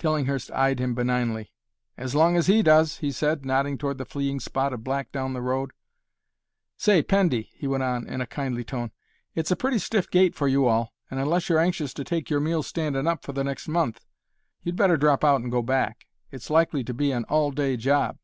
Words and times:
Tillinghurst 0.00 0.50
eyed 0.50 0.80
him 0.80 0.92
benignly. 0.96 1.52
"As 1.96 2.12
long 2.12 2.36
as 2.36 2.48
he 2.48 2.64
does," 2.64 2.96
he 2.98 3.12
said, 3.12 3.44
nodding 3.46 3.78
toward 3.78 3.96
the 3.98 4.04
fleeing 4.04 4.40
spot 4.40 4.72
of 4.72 4.82
black 4.82 5.12
down 5.12 5.34
the 5.34 5.40
road. 5.40 5.70
"Say, 6.76 7.00
Pendy," 7.00 7.50
he 7.54 7.68
went 7.68 7.84
on 7.84 8.04
in 8.08 8.20
a 8.20 8.26
kindly 8.26 8.64
tone, 8.64 8.90
"it's 9.36 9.52
a 9.52 9.56
pretty 9.56 9.78
stiff 9.78 10.10
gait 10.10 10.34
for 10.34 10.48
you 10.48 10.66
all, 10.66 10.94
and 11.12 11.20
unless 11.20 11.48
you're 11.48 11.60
anxious 11.60 11.94
to 11.94 12.02
take 12.02 12.28
your 12.28 12.40
meals 12.40 12.66
standin' 12.66 13.06
for 13.18 13.32
the 13.32 13.44
next 13.44 13.68
month 13.68 14.04
you'd 14.64 14.74
better 14.74 14.96
drop 14.96 15.22
out 15.22 15.42
and 15.42 15.52
go 15.52 15.62
back. 15.62 16.08
It's 16.32 16.50
likely 16.50 16.82
to 16.82 16.92
be 16.92 17.12
an 17.12 17.22
all 17.28 17.52
day 17.52 17.76
job." 17.76 18.18